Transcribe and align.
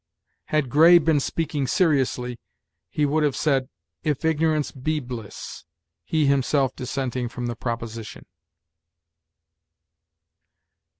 Had 0.45 0.71
Gray 0.71 0.97
been 0.97 1.19
speaking 1.19 1.67
seriously, 1.67 2.39
he 2.89 3.05
would 3.05 3.21
have 3.21 3.35
said, 3.35 3.69
'if 4.01 4.25
ignorance 4.25 4.71
be 4.71 4.99
bliss,' 4.99 5.63
he 6.03 6.25
himself 6.25 6.75
dissenting 6.75 7.29
from 7.29 7.45
the 7.45 7.55
proposition. 7.55 8.25